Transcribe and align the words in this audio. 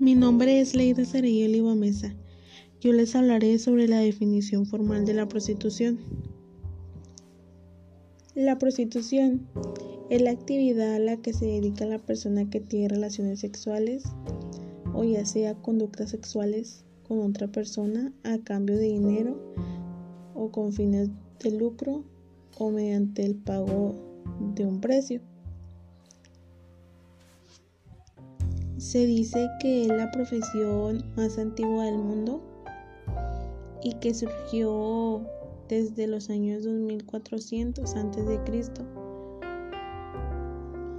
Mi 0.00 0.14
nombre 0.14 0.62
es 0.62 0.74
Leida 0.74 1.04
Sarayel 1.04 1.56
Ibamesa. 1.56 2.14
Yo 2.80 2.90
les 2.94 3.14
hablaré 3.14 3.58
sobre 3.58 3.86
la 3.86 3.98
definición 3.98 4.64
formal 4.64 5.04
de 5.04 5.12
la 5.12 5.28
prostitución. 5.28 5.98
La 8.34 8.56
prostitución 8.58 9.46
es 10.08 10.22
la 10.22 10.30
actividad 10.30 10.94
a 10.94 10.98
la 10.98 11.18
que 11.18 11.34
se 11.34 11.44
dedica 11.44 11.84
la 11.84 11.98
persona 11.98 12.48
que 12.48 12.60
tiene 12.60 12.88
relaciones 12.88 13.40
sexuales 13.40 14.04
o 14.94 15.04
ya 15.04 15.26
sea 15.26 15.54
conductas 15.56 16.08
sexuales 16.08 16.82
con 17.06 17.20
otra 17.20 17.48
persona 17.48 18.10
a 18.24 18.38
cambio 18.38 18.78
de 18.78 18.84
dinero 18.84 19.38
o 20.34 20.50
con 20.50 20.72
fines 20.72 21.10
de 21.44 21.50
lucro 21.50 22.04
o 22.56 22.70
mediante 22.70 23.26
el 23.26 23.34
pago 23.34 23.94
de 24.54 24.64
un 24.64 24.80
precio. 24.80 25.20
Se 28.80 29.04
dice 29.04 29.50
que 29.60 29.82
es 29.82 29.88
la 29.88 30.10
profesión 30.10 31.04
más 31.14 31.36
antigua 31.36 31.84
del 31.84 31.98
mundo 31.98 32.40
y 33.82 33.92
que 33.96 34.14
surgió 34.14 35.20
desde 35.68 36.06
los 36.06 36.30
años 36.30 36.64
2400 36.64 37.94
a.C. 37.94 38.40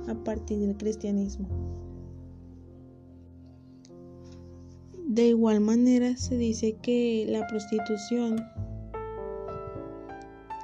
a 0.08 0.13
partir 0.23 0.59
del 0.59 0.77
cristianismo. 0.77 1.48
De 5.08 5.30
igual 5.30 5.59
manera 5.59 6.16
se 6.17 6.38
dice 6.38 6.77
que 6.84 7.25
la 7.30 7.48
prostitución 7.48 8.45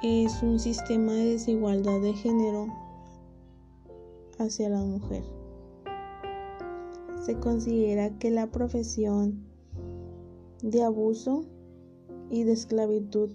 es 0.04 0.40
un 0.40 0.60
sistema 0.60 1.14
de 1.14 1.32
desigualdad 1.32 2.00
de 2.00 2.14
género 2.14 2.68
hacia 4.38 4.68
la 4.68 4.78
mujer 4.78 5.37
se 7.28 7.38
considera 7.38 8.08
que 8.18 8.30
la 8.30 8.46
profesión 8.46 9.44
de 10.62 10.82
abuso 10.82 11.44
y 12.30 12.44
de 12.44 12.52
esclavitud 12.52 13.32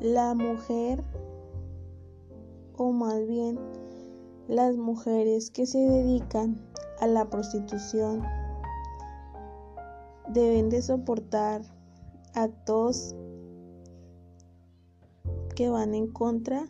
la 0.00 0.32
mujer 0.34 1.04
o 2.78 2.90
más 2.92 3.26
bien 3.26 3.58
las 4.48 4.78
mujeres 4.78 5.50
que 5.50 5.66
se 5.66 5.78
dedican 5.78 6.58
a 6.98 7.06
la 7.06 7.28
prostitución 7.28 8.22
deben 10.32 10.70
de 10.70 10.80
soportar 10.80 11.60
actos 12.32 13.14
que 15.54 15.68
van 15.68 15.94
en 15.94 16.06
contra 16.06 16.66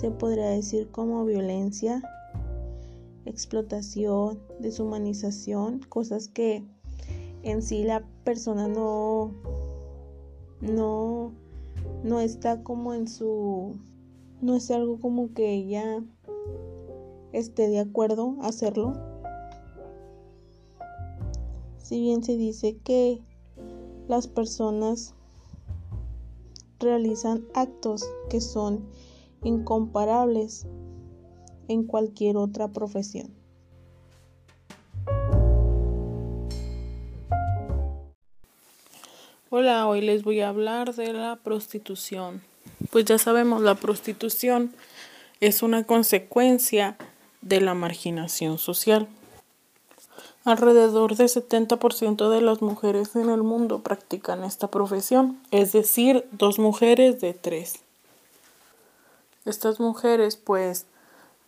se 0.00 0.10
podría 0.10 0.48
decir 0.48 0.90
como 0.90 1.26
violencia, 1.26 2.02
explotación, 3.26 4.40
deshumanización, 4.58 5.80
cosas 5.90 6.28
que 6.28 6.64
en 7.42 7.60
sí 7.60 7.84
la 7.84 8.02
persona 8.24 8.66
no 8.66 9.34
no 10.62 11.32
no 12.02 12.20
está 12.20 12.62
como 12.62 12.94
en 12.94 13.08
su 13.08 13.76
no 14.40 14.56
es 14.56 14.70
algo 14.70 14.98
como 14.98 15.34
que 15.34 15.52
ella 15.52 16.02
esté 17.34 17.68
de 17.68 17.80
acuerdo 17.80 18.36
a 18.40 18.46
hacerlo. 18.46 18.94
Si 21.76 22.00
bien 22.00 22.24
se 22.24 22.38
dice 22.38 22.78
que 22.78 23.20
las 24.08 24.28
personas 24.28 25.14
realizan 26.78 27.44
actos 27.52 28.08
que 28.30 28.40
son 28.40 28.86
incomparables 29.42 30.66
en 31.68 31.84
cualquier 31.84 32.36
otra 32.36 32.68
profesión. 32.68 33.34
Hola, 39.50 39.86
hoy 39.88 40.00
les 40.00 40.22
voy 40.22 40.40
a 40.40 40.48
hablar 40.48 40.94
de 40.94 41.12
la 41.12 41.36
prostitución. 41.42 42.40
Pues 42.90 43.04
ya 43.04 43.18
sabemos, 43.18 43.62
la 43.62 43.74
prostitución 43.74 44.72
es 45.40 45.62
una 45.62 45.84
consecuencia 45.84 46.96
de 47.40 47.60
la 47.60 47.74
marginación 47.74 48.58
social. 48.58 49.08
Alrededor 50.44 51.16
del 51.16 51.28
70% 51.28 52.30
de 52.30 52.40
las 52.40 52.62
mujeres 52.62 53.16
en 53.16 53.28
el 53.28 53.42
mundo 53.42 53.82
practican 53.82 54.44
esta 54.44 54.68
profesión, 54.68 55.38
es 55.50 55.72
decir, 55.72 56.26
dos 56.32 56.58
mujeres 56.58 57.20
de 57.20 57.34
tres 57.34 57.80
estas 59.44 59.80
mujeres 59.80 60.36
pues 60.36 60.86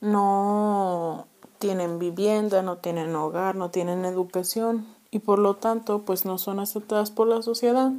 no 0.01 1.27
tienen 1.59 1.99
vivienda, 1.99 2.63
no 2.63 2.79
tienen 2.79 3.15
hogar, 3.15 3.55
no 3.55 3.71
tienen 3.71 4.05
educación 4.05 4.87
y 5.11 5.21
por 5.21 5.39
lo 5.39 5.55
tanto 5.55 6.03
pues 6.03 6.25
no 6.25 6.39
son 6.39 6.59
aceptadas 6.59 7.11
por 7.11 7.29
la 7.29 7.43
sociedad 7.43 7.93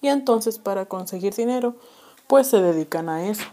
y 0.00 0.08
entonces 0.08 0.58
para 0.58 0.86
conseguir 0.86 1.34
dinero 1.34 1.74
pues 2.26 2.48
se 2.48 2.60
dedican 2.60 3.08
a 3.08 3.28
eso. 3.28 3.44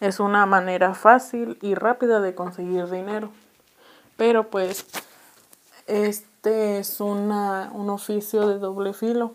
Es 0.00 0.20
una 0.20 0.46
manera 0.46 0.94
fácil 0.94 1.58
y 1.60 1.74
rápida 1.74 2.20
de 2.20 2.34
conseguir 2.34 2.88
dinero. 2.88 3.30
Pero 4.16 4.48
pues 4.48 4.86
este 5.86 6.78
es 6.78 7.00
una, 7.00 7.70
un 7.74 7.90
oficio 7.90 8.46
de 8.48 8.58
doble 8.58 8.92
filo. 8.92 9.34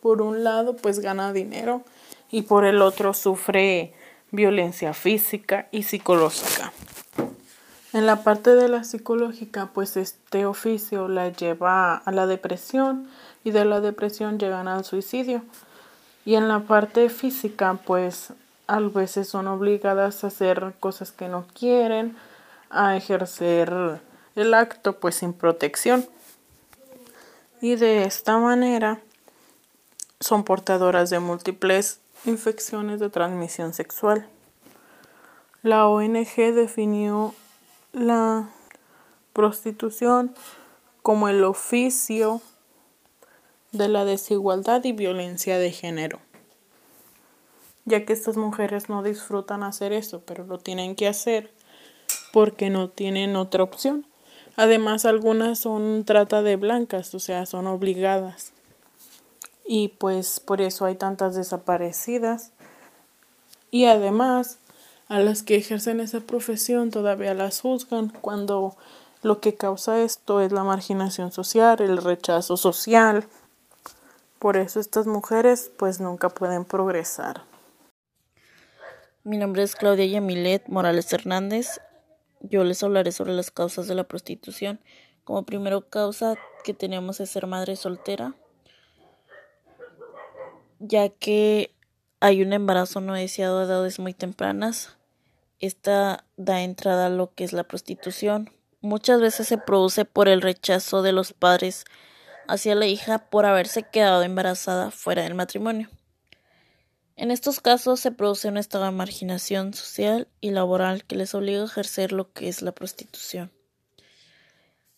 Por 0.00 0.22
un 0.22 0.44
lado 0.44 0.76
pues 0.76 1.00
gana 1.00 1.32
dinero 1.32 1.82
y 2.30 2.42
por 2.42 2.64
el 2.64 2.82
otro 2.82 3.14
sufre 3.14 3.94
violencia 4.30 4.94
física 4.94 5.68
y 5.70 5.84
psicológica. 5.84 6.72
En 7.92 8.04
la 8.04 8.22
parte 8.22 8.54
de 8.54 8.68
la 8.68 8.84
psicológica, 8.84 9.70
pues 9.72 9.96
este 9.96 10.44
oficio 10.44 11.08
la 11.08 11.30
lleva 11.30 11.96
a 11.96 12.12
la 12.12 12.26
depresión 12.26 13.08
y 13.44 13.50
de 13.50 13.64
la 13.64 13.80
depresión 13.80 14.38
llegan 14.38 14.68
al 14.68 14.84
suicidio. 14.84 15.42
Y 16.24 16.34
en 16.34 16.48
la 16.48 16.60
parte 16.60 17.08
física, 17.08 17.78
pues 17.86 18.34
a 18.66 18.80
veces 18.80 19.28
son 19.28 19.46
obligadas 19.46 20.22
a 20.22 20.26
hacer 20.26 20.74
cosas 20.78 21.10
que 21.12 21.28
no 21.28 21.46
quieren, 21.54 22.16
a 22.68 22.96
ejercer 22.96 24.00
el 24.36 24.54
acto 24.54 25.00
pues 25.00 25.16
sin 25.16 25.32
protección. 25.32 26.06
Y 27.62 27.76
de 27.76 28.04
esta 28.04 28.38
manera 28.38 29.00
son 30.20 30.44
portadoras 30.44 31.08
de 31.10 31.18
múltiples 31.18 32.00
infecciones 32.24 33.00
de 33.00 33.10
transmisión 33.10 33.74
sexual. 33.74 34.28
La 35.62 35.88
ONG 35.88 36.36
definió 36.54 37.34
la 37.92 38.50
prostitución 39.32 40.34
como 41.02 41.28
el 41.28 41.44
oficio 41.44 42.40
de 43.72 43.88
la 43.88 44.04
desigualdad 44.04 44.84
y 44.84 44.92
violencia 44.92 45.58
de 45.58 45.70
género, 45.70 46.20
ya 47.84 48.04
que 48.04 48.12
estas 48.12 48.36
mujeres 48.36 48.88
no 48.88 49.02
disfrutan 49.02 49.62
hacer 49.62 49.92
eso, 49.92 50.22
pero 50.24 50.44
lo 50.44 50.58
tienen 50.58 50.94
que 50.94 51.08
hacer 51.08 51.52
porque 52.32 52.70
no 52.70 52.88
tienen 52.88 53.36
otra 53.36 53.62
opción. 53.62 54.06
Además, 54.56 55.04
algunas 55.04 55.58
son 55.58 56.04
trata 56.04 56.42
de 56.42 56.56
blancas, 56.56 57.14
o 57.14 57.20
sea, 57.20 57.46
son 57.46 57.66
obligadas 57.66 58.52
y 59.70 59.88
pues 59.88 60.40
por 60.40 60.62
eso 60.62 60.86
hay 60.86 60.94
tantas 60.94 61.34
desaparecidas. 61.34 62.52
Y 63.70 63.84
además, 63.84 64.58
a 65.08 65.20
las 65.20 65.42
que 65.42 65.56
ejercen 65.56 66.00
esa 66.00 66.20
profesión 66.20 66.90
todavía 66.90 67.34
las 67.34 67.60
juzgan 67.60 68.08
cuando 68.08 68.76
lo 69.22 69.40
que 69.40 69.56
causa 69.56 70.00
esto 70.00 70.40
es 70.40 70.52
la 70.52 70.64
marginación 70.64 71.32
social, 71.32 71.82
el 71.82 71.98
rechazo 71.98 72.56
social. 72.56 73.26
Por 74.38 74.56
eso 74.56 74.80
estas 74.80 75.06
mujeres 75.06 75.70
pues 75.76 76.00
nunca 76.00 76.30
pueden 76.30 76.64
progresar. 76.64 77.42
Mi 79.22 79.36
nombre 79.36 79.64
es 79.64 79.76
Claudia 79.76 80.06
Yamilet 80.06 80.66
Morales 80.68 81.12
Hernández. 81.12 81.78
Yo 82.40 82.64
les 82.64 82.82
hablaré 82.82 83.12
sobre 83.12 83.34
las 83.34 83.50
causas 83.50 83.86
de 83.86 83.94
la 83.94 84.04
prostitución. 84.04 84.80
Como 85.24 85.42
primera 85.42 85.78
causa 85.82 86.36
que 86.64 86.72
tenemos 86.72 87.20
es 87.20 87.28
ser 87.28 87.46
madre 87.46 87.76
soltera 87.76 88.34
ya 90.78 91.08
que 91.08 91.74
hay 92.20 92.42
un 92.42 92.52
embarazo 92.52 93.00
no 93.00 93.14
deseado 93.14 93.60
a 93.60 93.64
edades 93.64 93.98
muy 93.98 94.14
tempranas. 94.14 94.96
Esta 95.60 96.24
da 96.36 96.62
entrada 96.62 97.06
a 97.06 97.10
lo 97.10 97.32
que 97.34 97.44
es 97.44 97.52
la 97.52 97.64
prostitución. 97.64 98.52
Muchas 98.80 99.20
veces 99.20 99.48
se 99.48 99.58
produce 99.58 100.04
por 100.04 100.28
el 100.28 100.40
rechazo 100.40 101.02
de 101.02 101.12
los 101.12 101.32
padres 101.32 101.84
hacia 102.46 102.74
la 102.74 102.86
hija 102.86 103.18
por 103.18 103.44
haberse 103.44 103.82
quedado 103.82 104.22
embarazada 104.22 104.90
fuera 104.90 105.22
del 105.22 105.34
matrimonio. 105.34 105.88
En 107.16 107.32
estos 107.32 107.60
casos 107.60 107.98
se 107.98 108.12
produce 108.12 108.48
un 108.48 108.56
estado 108.56 108.84
de 108.84 108.92
marginación 108.92 109.74
social 109.74 110.28
y 110.40 110.50
laboral 110.52 111.04
que 111.04 111.16
les 111.16 111.34
obliga 111.34 111.62
a 111.62 111.64
ejercer 111.64 112.12
lo 112.12 112.32
que 112.32 112.48
es 112.48 112.62
la 112.62 112.70
prostitución. 112.70 113.50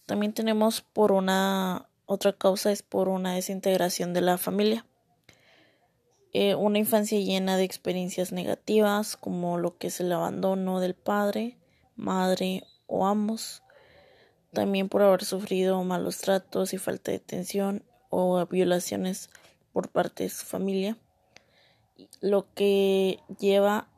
También 0.05 0.35
tenemos 0.35 0.83
por 0.83 1.13
una 1.13 1.89
otra 2.05 2.33
causa 2.33 2.73
es 2.73 2.83
por 2.83 3.09
una 3.09 3.35
desintegración 3.35 4.13
de 4.13 4.21
la 4.21 4.37
familia. 4.37 4.85
Eh, 6.33 6.55
una 6.55 6.79
infancia 6.79 7.19
llena 7.19 7.57
de 7.57 7.65
experiencias 7.65 8.31
negativas 8.31 9.17
como 9.17 9.59
lo 9.59 9.77
que 9.79 9.89
es 9.89 10.01
el 10.01 10.13
abandono 10.13 10.79
del 10.79 10.95
padre, 10.95 11.57
madre 11.97 12.65
o 12.87 13.07
ambos, 13.07 13.63
también 14.53 14.89
por 14.89 15.03
haber 15.03 15.25
sufrido 15.25 15.83
malos 15.83 16.19
tratos 16.19 16.73
y 16.73 16.79
falta 16.79 17.11
de 17.11 17.19
atención 17.19 17.85
o 18.11 18.45
violaciones 18.47 19.31
por 19.73 19.89
parte 19.89 20.25
de 20.25 20.31
su 20.31 20.45
familia, 20.45 20.97
lo 22.21 22.53
que 22.55 23.21
lleva 23.39 23.89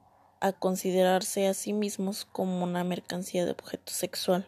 a 0.41 0.53
considerarse 0.53 1.47
a 1.47 1.55
sí 1.55 1.73
mismos 1.73 2.25
como 2.25 2.65
una 2.65 2.83
mercancía 2.83 3.45
de 3.45 3.53
objeto 3.53 3.93
sexual. 3.93 4.47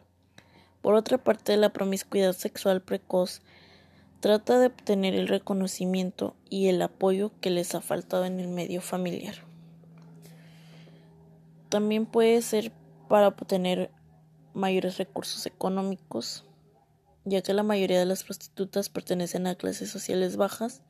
Por 0.82 0.94
otra 0.94 1.18
parte, 1.18 1.56
la 1.56 1.72
promiscuidad 1.72 2.32
sexual 2.32 2.82
precoz 2.82 3.42
trata 4.24 4.58
de 4.58 4.68
obtener 4.68 5.14
el 5.14 5.28
reconocimiento 5.28 6.34
y 6.48 6.68
el 6.68 6.80
apoyo 6.80 7.30
que 7.42 7.50
les 7.50 7.74
ha 7.74 7.82
faltado 7.82 8.24
en 8.24 8.40
el 8.40 8.48
medio 8.48 8.80
familiar. 8.80 9.34
También 11.68 12.06
puede 12.06 12.40
ser 12.40 12.72
para 13.10 13.28
obtener 13.28 13.90
mayores 14.54 14.96
recursos 14.96 15.44
económicos, 15.44 16.46
ya 17.26 17.42
que 17.42 17.52
la 17.52 17.62
mayoría 17.62 17.98
de 17.98 18.06
las 18.06 18.24
prostitutas 18.24 18.88
pertenecen 18.88 19.46
a 19.46 19.56
clases 19.56 19.90
sociales 19.90 20.38
bajas 20.38 20.80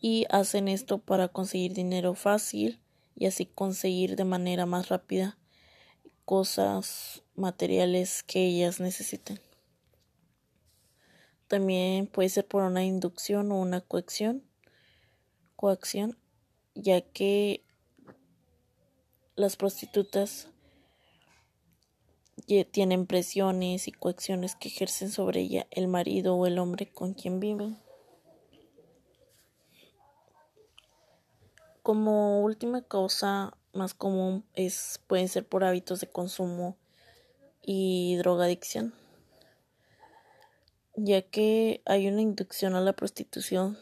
y 0.00 0.24
hacen 0.30 0.68
esto 0.68 0.96
para 0.96 1.28
conseguir 1.28 1.74
dinero 1.74 2.14
fácil 2.14 2.80
y 3.14 3.26
así 3.26 3.44
conseguir 3.44 4.16
de 4.16 4.24
manera 4.24 4.64
más 4.64 4.88
rápida 4.88 5.36
cosas 6.24 7.22
materiales 7.36 8.22
que 8.22 8.46
ellas 8.46 8.80
necesiten. 8.80 9.40
También 11.54 12.08
puede 12.08 12.28
ser 12.30 12.48
por 12.48 12.64
una 12.64 12.82
inducción 12.82 13.52
o 13.52 13.60
una 13.60 13.80
coacción, 13.80 14.42
coacción, 15.54 16.18
ya 16.74 17.00
que 17.00 17.62
las 19.36 19.54
prostitutas 19.54 20.48
tienen 22.72 23.06
presiones 23.06 23.86
y 23.86 23.92
coacciones 23.92 24.56
que 24.56 24.66
ejercen 24.66 25.12
sobre 25.12 25.42
ella 25.42 25.68
el 25.70 25.86
marido 25.86 26.34
o 26.34 26.44
el 26.48 26.58
hombre 26.58 26.90
con 26.90 27.14
quien 27.14 27.38
viven. 27.38 27.78
Como 31.84 32.42
última 32.42 32.82
causa 32.82 33.56
más 33.72 33.94
común 33.94 34.44
es 34.54 35.00
pueden 35.06 35.28
ser 35.28 35.46
por 35.46 35.62
hábitos 35.62 36.00
de 36.00 36.08
consumo 36.08 36.76
y 37.62 38.16
drogadicción, 38.16 38.92
ya 40.96 41.22
que 41.22 41.82
hay 41.86 42.08
una 42.08 42.22
inducción 42.22 42.74
a 42.74 42.80
la 42.80 42.92
prostitución, 42.92 43.78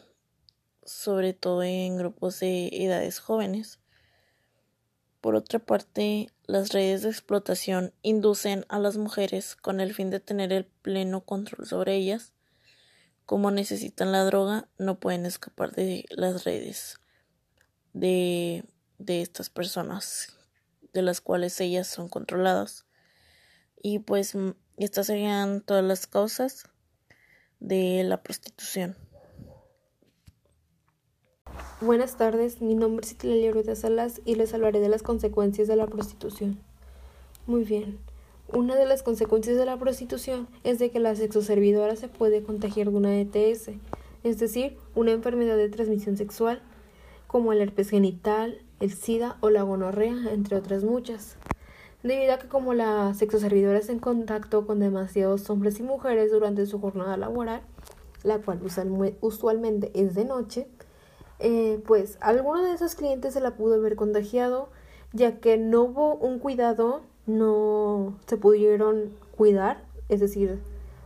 sobre 0.83 1.33
todo 1.33 1.63
en 1.63 1.97
grupos 1.97 2.39
de 2.39 2.69
edades 2.71 3.19
jóvenes. 3.19 3.79
Por 5.21 5.35
otra 5.35 5.59
parte, 5.59 6.29
las 6.45 6.73
redes 6.73 7.03
de 7.03 7.09
explotación 7.09 7.93
inducen 8.01 8.65
a 8.67 8.79
las 8.79 8.97
mujeres 8.97 9.55
con 9.55 9.79
el 9.79 9.93
fin 9.93 10.09
de 10.09 10.19
tener 10.19 10.51
el 10.51 10.65
pleno 10.65 11.21
control 11.21 11.65
sobre 11.67 11.95
ellas. 11.95 12.33
Como 13.25 13.51
necesitan 13.51 14.11
la 14.11 14.25
droga, 14.25 14.67
no 14.77 14.99
pueden 14.99 15.25
escapar 15.25 15.71
de 15.71 16.05
las 16.09 16.43
redes 16.43 16.99
de, 17.93 18.65
de 18.97 19.21
estas 19.21 19.49
personas 19.49 20.37
de 20.91 21.03
las 21.03 21.21
cuales 21.21 21.59
ellas 21.61 21.87
son 21.87 22.09
controladas. 22.09 22.85
Y 23.81 23.99
pues 23.99 24.33
estas 24.77 25.07
serían 25.07 25.61
todas 25.61 25.83
las 25.83 26.05
causas 26.07 26.65
de 27.63 28.03
la 28.03 28.21
prostitución. 28.21 28.95
Buenas 31.79 32.17
tardes, 32.17 32.61
mi 32.61 32.75
nombre 32.75 33.05
es 33.05 33.13
Itilalia 33.13 33.53
de 33.53 33.75
Salas 33.75 34.21
y 34.25 34.35
les 34.35 34.53
hablaré 34.53 34.79
de 34.79 34.89
las 34.89 35.01
consecuencias 35.01 35.67
de 35.67 35.77
la 35.77 35.87
prostitución. 35.87 36.59
Muy 37.47 37.63
bien, 37.63 37.99
una 38.51 38.75
de 38.75 38.85
las 38.85 39.01
consecuencias 39.01 39.57
de 39.57 39.65
la 39.65 39.77
prostitución 39.77 40.47
es 40.63 40.77
de 40.77 40.91
que 40.91 40.99
la 40.99 41.15
sexoservidora 41.15 41.95
se 41.95 42.09
puede 42.09 42.43
contagiar 42.43 42.91
de 42.91 42.97
una 42.97 43.19
ETS, 43.19 43.69
es 44.23 44.39
decir, 44.39 44.77
una 44.93 45.11
enfermedad 45.11 45.57
de 45.57 45.69
transmisión 45.69 46.17
sexual 46.17 46.61
como 47.27 47.53
el 47.53 47.61
herpes 47.61 47.89
genital, 47.89 48.61
el 48.79 48.93
SIDA 48.93 49.37
o 49.39 49.49
la 49.49 49.63
gonorrea, 49.63 50.31
entre 50.31 50.57
otras 50.57 50.83
muchas. 50.83 51.37
Debido 52.03 52.33
a 52.33 52.37
que 52.37 52.49
como 52.49 52.73
la 52.73 53.13
sexoservidora 53.13 53.79
está 53.79 53.93
en 53.93 53.99
contacto 53.99 54.67
con 54.67 54.79
demasiados 54.79 55.49
hombres 55.49 55.79
y 55.79 55.83
mujeres 55.83 56.31
durante 56.33 56.65
su 56.65 56.81
jornada 56.81 57.15
laboral, 57.15 57.61
la 58.23 58.39
cual 58.39 58.59
usualmente 59.21 59.89
es 59.93 60.13
de 60.13 60.25
noche, 60.25 60.67
eh, 61.39 61.81
pues 61.87 62.17
alguno 62.19 62.61
de 62.61 62.73
esos 62.73 62.95
clientes 62.95 63.33
se 63.33 63.39
la 63.39 63.55
pudo 63.55 63.75
haber 63.75 63.95
contagiado, 63.95 64.67
ya 65.13 65.39
que 65.39 65.57
no 65.57 65.83
hubo 65.83 66.15
un 66.15 66.39
cuidado, 66.39 67.01
no 67.25 68.19
se 68.27 68.35
pudieron 68.35 69.13
cuidar, 69.37 69.85
es 70.09 70.19
decir, 70.19 70.61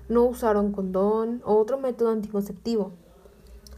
no 0.10 0.24
usaron 0.24 0.72
condón 0.72 1.44
o 1.46 1.58
otro 1.58 1.78
método 1.78 2.10
anticonceptivo, 2.10 2.92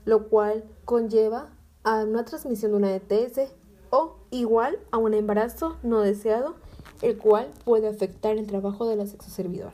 lo 0.05 0.29
cual 0.29 0.63
conlleva 0.85 1.49
a 1.83 2.05
una 2.05 2.23
transmisión 2.23 2.71
de 2.71 2.77
una 2.77 2.95
ETS 2.95 3.51
o 3.89 4.15
igual 4.31 4.79
a 4.91 4.97
un 4.97 5.13
embarazo 5.13 5.75
no 5.83 5.99
deseado, 5.99 6.55
el 7.01 7.17
cual 7.17 7.49
puede 7.65 7.87
afectar 7.87 8.37
el 8.37 8.47
trabajo 8.47 8.87
de 8.87 8.95
la 8.95 9.05
sexoservidora. 9.07 9.73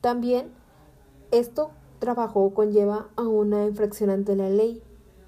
También 0.00 0.50
esto 1.30 1.70
trabajo 1.98 2.52
conlleva 2.54 3.08
a 3.16 3.22
una 3.22 3.66
infracción 3.66 4.10
ante 4.10 4.34
la 4.34 4.48
ley, 4.48 4.82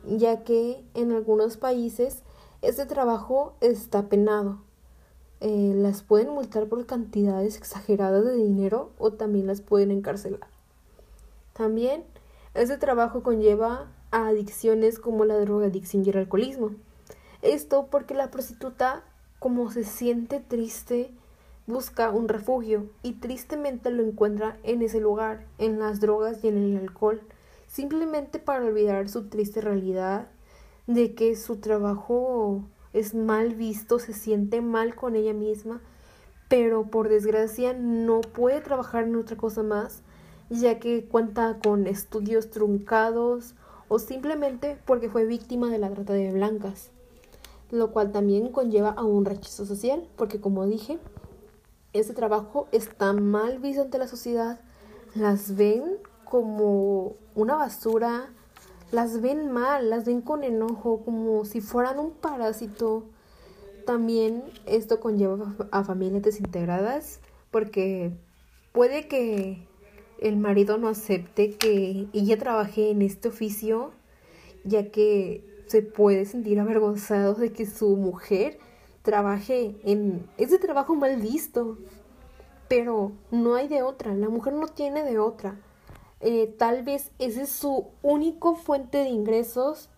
ya 0.07 0.43
que 0.43 0.83
en 0.95 1.13
algunos 1.13 1.57
países 1.57 2.23
este 2.63 2.87
trabajo 2.87 3.55
está 3.61 4.09
penado. 4.09 4.59
Eh, 5.41 5.73
las 5.77 6.03
pueden 6.03 6.31
multar 6.31 6.67
por 6.67 6.87
cantidades 6.87 7.57
exageradas 7.57 8.25
de 8.25 8.37
dinero 8.37 8.91
o 8.99 9.13
también 9.13 9.47
las 9.47 9.61
pueden 9.61 9.91
encarcelar. 9.91 10.47
También 11.53 12.05
este 12.55 12.79
trabajo 12.79 13.23
conlleva 13.23 13.91
a 14.11 14.29
adicciones 14.29 14.99
como 14.99 15.25
la 15.25 15.39
drogadicción 15.39 16.05
y 16.05 16.11
el 16.11 16.19
alcoholismo. 16.19 16.71
Esto 17.43 17.89
porque 17.91 18.15
la 18.15 18.31
prostituta, 18.31 19.03
como 19.43 19.73
se 19.73 19.83
siente 19.83 20.39
triste, 20.39 21.11
busca 21.67 22.11
un 22.11 22.29
refugio 22.29 22.87
y 23.03 23.15
tristemente 23.15 23.91
lo 23.91 24.05
encuentra 24.05 24.57
en 24.63 24.83
ese 24.83 25.01
lugar, 25.01 25.49
en 25.59 25.81
las 25.81 25.99
drogas 25.99 26.45
y 26.45 26.49
en 26.49 26.59
el 26.59 26.77
alcohol, 26.77 27.21
simplemente 27.67 28.39
para 28.39 28.65
olvidar 28.65 29.09
su 29.09 29.25
triste 29.29 29.61
realidad 29.61 30.29
de 30.87 31.17
que 31.17 31.35
su 31.35 31.57
trabajo 31.57 32.63
es 32.93 33.17
mal 33.17 33.57
visto, 33.57 33.99
se 33.99 34.13
siente 34.13 34.61
mal 34.61 34.95
con 34.95 35.17
ella 35.17 35.35
misma, 35.35 35.81
pero 36.49 36.85
por 36.85 37.09
desgracia 37.09 37.73
no 37.73 38.21
puede 38.21 38.61
trabajar 38.61 39.09
en 39.09 39.17
otra 39.17 39.37
cosa 39.37 39.65
más, 39.65 40.03
ya 40.51 40.79
que 40.79 41.05
cuenta 41.07 41.59
con 41.61 41.89
estudios 41.89 42.51
truncados 42.51 43.57
o 43.89 43.99
simplemente 43.99 44.79
porque 44.85 45.09
fue 45.09 45.27
víctima 45.27 45.69
de 45.69 45.79
la 45.79 45.91
trata 45.91 46.13
de 46.13 46.31
blancas, 46.31 46.93
lo 47.73 47.91
cual 47.91 48.13
también 48.13 48.53
conlleva 48.53 48.91
a 48.91 49.03
un 49.03 49.25
rechazo 49.25 49.65
social, 49.65 50.07
porque 50.17 50.41
como 50.41 50.67
dije, 50.67 50.99
ese 51.95 52.13
trabajo 52.13 52.69
está 52.71 53.13
mal 53.15 53.59
visto 53.59 53.83
ante 53.83 53.99
la 53.99 54.07
sociedad, 54.07 54.61
las 55.15 55.57
ven 55.57 55.83
como 56.25 57.17
una 57.35 57.57
basura, 57.57 58.31
las 58.93 59.23
ven 59.23 59.51
mal, 59.51 59.89
las 59.89 60.05
ven 60.05 60.21
con 60.21 60.45
enojo, 60.45 61.03
como 61.03 61.47
si 61.47 61.63
fueran 61.63 61.99
un 61.99 62.13
parásito. 62.13 63.05
También 63.87 64.45
esto 64.67 65.01
conlleva 65.01 65.55
a 65.71 65.83
familias 65.83 66.23
desintegradas, 66.23 67.21
porque 67.51 68.13
puede 68.73 69.09
que 69.09 69.67
el 70.21 70.37
marido 70.37 70.77
no 70.77 70.89
acepte 70.89 71.57
que 71.57 72.07
ella 72.13 72.39
trabaje 72.39 72.91
en 72.91 73.03
este 73.03 73.29
oficio, 73.29 73.93
ya 74.65 74.91
que 74.91 75.52
se 75.73 75.81
puede 75.81 76.27
sentir 76.27 76.61
avergonzado 76.61 77.33
de 77.33 77.51
que 77.51 77.65
su 77.65 77.97
mujer 77.97 78.59
trabaje 79.01 79.75
en 79.85 80.29
ese 80.37 80.59
trabajo 80.59 80.95
mal 80.95 81.17
visto. 81.17 81.79
Pero 82.69 83.13
no 83.31 83.55
hay 83.55 83.69
de 83.69 83.83
otra, 83.83 84.15
la 84.15 84.29
mujer 84.29 84.53
no 84.53 84.69
tiene 84.69 85.03
de 85.03 85.19
otra. 85.19 85.57
Eh, 86.21 86.55
tal 86.59 86.83
vez 86.83 87.11
ese 87.19 87.45
es 87.45 87.49
su 87.49 87.87
único 88.03 88.55
fuente 88.55 88.99
de 88.99 89.09
ingresos, 89.09 89.89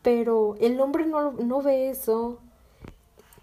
pero 0.00 0.56
el 0.60 0.80
hombre 0.80 1.04
no, 1.04 1.32
no 1.32 1.60
ve 1.60 1.90
eso. 1.90 2.38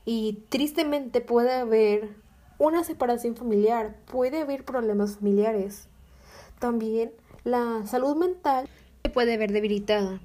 Y 0.06 0.46
tristemente 0.50 1.22
puede 1.22 1.54
haber 1.54 2.10
una 2.58 2.84
separación 2.84 3.36
familiar, 3.36 3.96
puede 4.12 4.42
haber 4.42 4.66
problemas 4.66 5.18
familiares. 5.18 5.88
También 6.58 7.12
la 7.44 7.86
salud 7.86 8.16
mental 8.16 8.68
se 9.04 9.12
puede 9.12 9.38
ver 9.38 9.52
debilitada, 9.52 10.20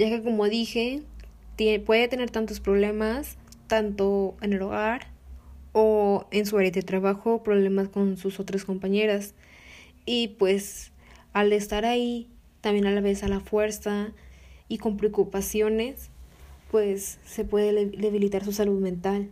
ya 0.00 0.08
que 0.08 0.22
como 0.22 0.48
dije, 0.48 1.02
puede 1.84 2.08
tener 2.08 2.30
tantos 2.30 2.58
problemas, 2.58 3.36
tanto 3.66 4.34
en 4.40 4.54
el 4.54 4.62
hogar 4.62 5.08
o 5.72 6.26
en 6.30 6.46
su 6.46 6.56
área 6.56 6.70
de 6.70 6.80
trabajo, 6.80 7.42
problemas 7.42 7.90
con 7.90 8.16
sus 8.16 8.40
otras 8.40 8.64
compañeras. 8.64 9.34
Y 10.06 10.28
pues 10.28 10.92
al 11.34 11.52
estar 11.52 11.84
ahí, 11.84 12.28
también 12.62 12.86
a 12.86 12.92
la 12.92 13.02
vez 13.02 13.22
a 13.22 13.28
la 13.28 13.40
fuerza 13.40 14.12
y 14.68 14.78
con 14.78 14.96
preocupaciones, 14.96 16.08
pues 16.70 17.18
se 17.26 17.44
puede 17.44 17.72
debilitar 17.90 18.42
su 18.42 18.52
salud 18.52 18.80
mental. 18.80 19.28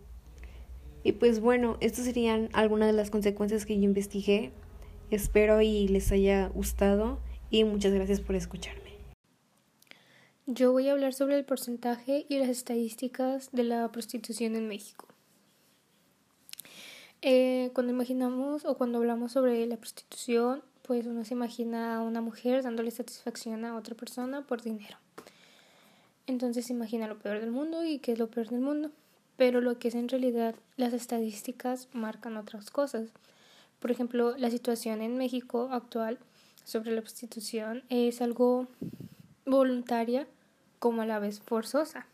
Y 1.03 1.13
pues 1.13 1.41
bueno, 1.41 1.79
estas 1.81 2.05
serían 2.05 2.51
algunas 2.53 2.89
de 2.89 2.93
las 2.93 3.09
consecuencias 3.09 3.65
que 3.65 3.75
yo 3.75 3.85
investigué. 3.85 4.51
Espero 5.11 5.63
y 5.63 5.89
les 5.89 6.13
haya 6.13 6.49
gustado 6.49 7.21
y 7.51 7.65
muchas 7.65 7.95
gracias 7.95 8.21
por 8.21 8.37
escucharme. 8.37 8.88
Yo 10.51 10.73
voy 10.73 10.89
a 10.89 10.93
hablar 10.93 11.13
sobre 11.13 11.37
el 11.37 11.45
porcentaje 11.45 12.25
y 12.27 12.39
las 12.39 12.49
estadísticas 12.49 13.51
de 13.53 13.65
la 13.65 13.93
prostitución 13.93 14.57
en 14.57 14.67
México. 14.67 15.07
Eh, 17.21 17.71
cuando 17.75 17.93
imaginamos 17.93 18.65
o 18.65 18.79
cuando 18.79 18.97
hablamos 18.97 19.33
sobre 19.33 19.67
la 19.67 19.77
prostitución, 19.77 20.63
pues 20.85 21.05
uno 21.05 21.23
se 21.27 21.35
imagina 21.35 21.97
a 21.97 22.01
una 22.01 22.23
mujer 22.23 22.63
dándole 22.63 22.91
satisfacción 22.91 23.67
a 23.67 23.77
otra 23.77 23.95
persona 23.95 24.41
por 24.47 24.63
dinero. 24.63 24.97
Entonces 26.27 26.65
se 26.65 26.73
imagina 26.73 27.09
lo 27.09 27.19
peor 27.19 27.41
del 27.41 27.51
mundo 27.51 27.85
y 27.85 27.99
qué 27.99 28.13
es 28.13 28.19
lo 28.19 28.29
peor 28.31 28.49
del 28.49 28.61
mundo. 28.61 28.91
Pero 29.37 29.61
lo 29.61 29.79
que 29.79 29.89
es 29.89 29.95
en 29.95 30.09
realidad 30.09 30.55
las 30.79 30.95
estadísticas 30.95 31.89
marcan 31.93 32.39
otras 32.39 32.71
cosas. 32.71 33.11
Por 33.81 33.91
ejemplo, 33.91 34.35
la 34.39 34.49
situación 34.49 35.03
en 35.03 35.19
México 35.19 35.69
actual 35.73 36.19
sobre 36.65 36.93
la 36.93 37.03
prostitución 37.03 37.85
es 37.91 38.23
algo 38.23 38.67
voluntaria 39.45 40.27
como 40.79 41.03
a 41.03 41.07
la 41.07 41.19
vez 41.19 41.41
forzosa. 41.41 42.07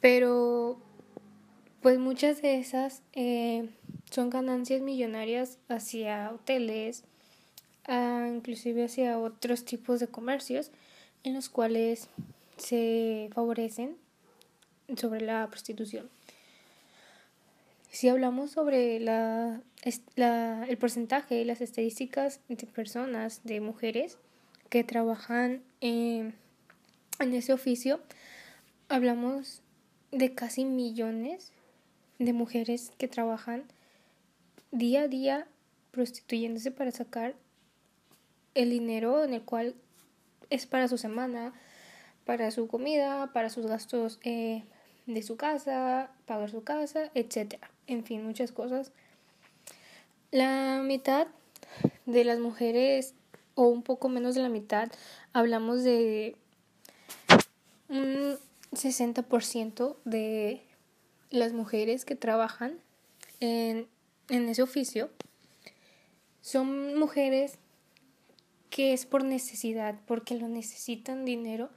Pero 0.00 0.78
pues 1.82 1.98
muchas 1.98 2.42
de 2.42 2.58
esas 2.58 3.02
eh, 3.12 3.68
son 4.10 4.30
ganancias 4.30 4.80
millonarias 4.80 5.58
hacia 5.68 6.30
hoteles, 6.32 7.04
inclusive 7.88 8.84
hacia 8.84 9.18
otros 9.18 9.64
tipos 9.64 10.00
de 10.00 10.08
comercios 10.08 10.70
en 11.22 11.34
los 11.34 11.48
cuales 11.48 12.08
se 12.56 13.30
favorecen 13.34 13.96
sobre 14.96 15.20
la 15.20 15.46
prostitución. 15.48 16.08
Si 17.90 18.08
hablamos 18.08 18.50
sobre 18.50 19.00
la, 19.00 19.60
el 19.84 20.78
porcentaje 20.78 21.40
y 21.40 21.44
las 21.44 21.60
estadísticas 21.60 22.40
de 22.48 22.66
personas, 22.66 23.40
de 23.44 23.60
mujeres 23.60 24.18
que 24.68 24.84
trabajan 24.84 25.62
en 25.80 26.34
ese 27.20 27.52
oficio, 27.52 28.00
hablamos 28.88 29.62
de 30.12 30.34
casi 30.34 30.64
millones 30.64 31.52
de 32.18 32.32
mujeres 32.32 32.92
que 32.98 33.08
trabajan 33.08 33.64
día 34.70 35.02
a 35.02 35.08
día 35.08 35.46
prostituyéndose 35.90 36.70
para 36.70 36.90
sacar 36.90 37.34
el 38.54 38.70
dinero 38.70 39.24
en 39.24 39.34
el 39.34 39.42
cual 39.42 39.74
es 40.50 40.66
para 40.66 40.88
su 40.88 40.98
semana, 40.98 41.52
para 42.24 42.50
su 42.50 42.68
comida, 42.68 43.32
para 43.32 43.50
sus 43.50 43.66
gastos 43.66 44.18
eh, 44.22 44.64
de 45.06 45.22
su 45.22 45.36
casa, 45.36 46.10
pagar 46.26 46.50
su 46.50 46.64
casa, 46.64 47.10
etc. 47.14 47.54
En 47.86 48.04
fin, 48.04 48.24
muchas 48.24 48.52
cosas. 48.52 48.92
La 50.30 50.80
mitad 50.82 51.28
de 52.04 52.24
las 52.24 52.38
mujeres, 52.38 53.14
o 53.54 53.68
un 53.68 53.82
poco 53.82 54.08
menos 54.08 54.34
de 54.34 54.42
la 54.42 54.48
mitad, 54.48 54.90
hablamos 55.32 55.82
de 55.82 56.36
un 57.88 58.38
60% 58.72 59.96
de 60.04 60.62
las 61.30 61.52
mujeres 61.52 62.04
que 62.04 62.14
trabajan 62.14 62.78
en, 63.40 63.88
en 64.28 64.48
ese 64.48 64.62
oficio 64.62 65.10
son 66.40 66.98
mujeres 66.98 67.58
que 68.70 68.92
es 68.92 69.06
por 69.06 69.24
necesidad, 69.24 69.98
porque 70.06 70.36
lo 70.36 70.48
necesitan 70.48 71.24
dinero, 71.24 71.70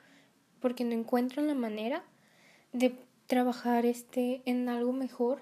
porque 0.59 0.83
no 0.83 0.91
encuentran 0.91 1.47
la 1.47 1.55
manera 1.55 2.03
de 2.73 2.95
trabajar 3.27 3.85
este 3.85 4.41
en 4.45 4.69
algo 4.69 4.91
mejor 4.91 5.41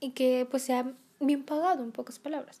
y 0.00 0.10
que 0.10 0.46
pues 0.50 0.64
sea 0.64 0.92
bien 1.20 1.44
pagado 1.44 1.84
en 1.84 1.92
pocas 1.92 2.18
palabras. 2.18 2.60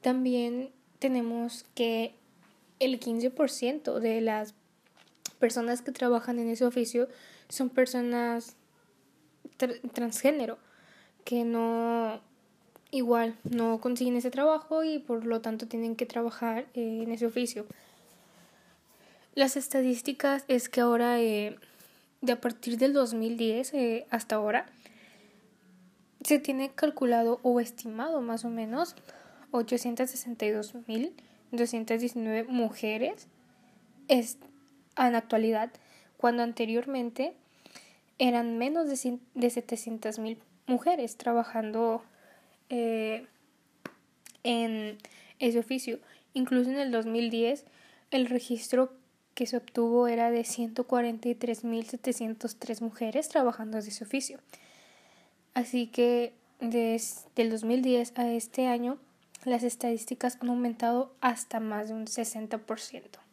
También 0.00 0.70
tenemos 0.98 1.64
que 1.74 2.14
el 2.78 3.00
15% 3.00 3.98
de 3.98 4.20
las 4.20 4.54
personas 5.38 5.82
que 5.82 5.92
trabajan 5.92 6.38
en 6.38 6.48
ese 6.48 6.64
oficio 6.64 7.08
son 7.48 7.70
personas 7.70 8.56
transgénero 9.92 10.58
que 11.24 11.44
no 11.44 12.20
igual 12.90 13.36
no 13.44 13.80
consiguen 13.80 14.16
ese 14.16 14.30
trabajo 14.30 14.84
y 14.84 14.98
por 14.98 15.24
lo 15.24 15.40
tanto 15.40 15.66
tienen 15.66 15.96
que 15.96 16.04
trabajar 16.06 16.66
eh, 16.74 17.00
en 17.02 17.10
ese 17.12 17.26
oficio. 17.26 17.66
Las 19.34 19.56
estadísticas 19.56 20.44
es 20.48 20.68
que 20.68 20.80
ahora, 20.80 21.20
eh, 21.20 21.56
de 22.22 22.32
a 22.32 22.40
partir 22.40 22.78
del 22.78 22.94
2010 22.94 23.74
eh, 23.74 24.06
hasta 24.10 24.34
ahora, 24.36 24.66
se 26.22 26.38
tiene 26.38 26.70
calculado 26.70 27.40
o 27.42 27.58
estimado 27.60 28.22
más 28.22 28.44
o 28.44 28.50
menos 28.50 28.94
862.219 29.52 32.48
mujeres 32.48 33.28
es, 34.08 34.38
en 34.96 35.14
actualidad, 35.14 35.70
cuando 36.16 36.42
anteriormente 36.42 37.34
eran 38.18 38.58
menos 38.58 38.88
de, 38.88 39.18
de 39.34 39.50
700 39.50 40.18
mil 40.18 40.38
mujeres 40.66 41.16
trabajando 41.16 42.02
eh, 42.70 43.26
en 44.42 44.98
ese 45.38 45.58
oficio. 45.58 45.98
Incluso 46.34 46.70
en 46.70 46.78
el 46.78 46.90
2010 46.90 47.64
el 48.10 48.26
registro 48.26 48.92
que 49.34 49.46
se 49.46 49.56
obtuvo 49.56 50.08
era 50.08 50.30
de 50.30 50.40
143.703 50.40 52.80
mujeres 52.80 53.28
trabajando 53.28 53.78
en 53.78 53.86
ese 53.86 54.04
oficio. 54.04 54.40
Así 55.52 55.88
que 55.88 56.32
desde 56.60 57.26
el 57.36 57.50
2010 57.50 58.14
a 58.16 58.32
este 58.32 58.66
año 58.66 58.96
las 59.44 59.62
estadísticas 59.62 60.38
han 60.40 60.48
aumentado 60.48 61.14
hasta 61.20 61.60
más 61.60 61.88
de 61.88 61.94
un 61.94 62.06
60%. 62.06 63.25